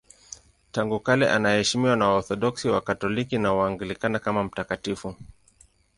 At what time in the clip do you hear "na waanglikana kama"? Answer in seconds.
3.37-4.43